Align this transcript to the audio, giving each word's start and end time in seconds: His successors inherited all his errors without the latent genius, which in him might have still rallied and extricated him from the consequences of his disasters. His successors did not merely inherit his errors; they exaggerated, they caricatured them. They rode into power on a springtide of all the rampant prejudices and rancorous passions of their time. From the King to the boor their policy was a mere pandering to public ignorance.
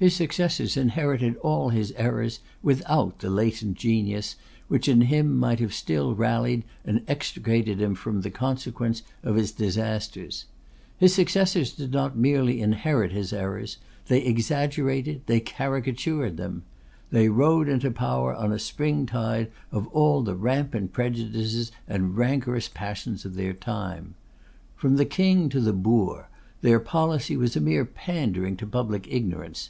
His 0.00 0.16
successors 0.16 0.78
inherited 0.78 1.36
all 1.42 1.68
his 1.68 1.92
errors 1.94 2.40
without 2.62 3.18
the 3.18 3.28
latent 3.28 3.76
genius, 3.76 4.36
which 4.66 4.88
in 4.88 5.02
him 5.02 5.36
might 5.36 5.60
have 5.60 5.74
still 5.74 6.14
rallied 6.14 6.62
and 6.86 7.02
extricated 7.06 7.82
him 7.82 7.94
from 7.94 8.22
the 8.22 8.30
consequences 8.30 9.04
of 9.22 9.36
his 9.36 9.52
disasters. 9.52 10.46
His 10.96 11.12
successors 11.14 11.74
did 11.74 11.92
not 11.92 12.16
merely 12.16 12.62
inherit 12.62 13.12
his 13.12 13.34
errors; 13.34 13.76
they 14.06 14.22
exaggerated, 14.22 15.20
they 15.26 15.38
caricatured 15.38 16.38
them. 16.38 16.62
They 17.10 17.28
rode 17.28 17.68
into 17.68 17.90
power 17.90 18.34
on 18.34 18.52
a 18.52 18.58
springtide 18.58 19.50
of 19.70 19.86
all 19.88 20.22
the 20.22 20.34
rampant 20.34 20.94
prejudices 20.94 21.72
and 21.86 22.16
rancorous 22.16 22.70
passions 22.70 23.26
of 23.26 23.34
their 23.34 23.52
time. 23.52 24.14
From 24.76 24.96
the 24.96 25.04
King 25.04 25.50
to 25.50 25.60
the 25.60 25.74
boor 25.74 26.30
their 26.62 26.80
policy 26.80 27.36
was 27.36 27.54
a 27.54 27.60
mere 27.60 27.84
pandering 27.84 28.56
to 28.56 28.66
public 28.66 29.06
ignorance. 29.12 29.68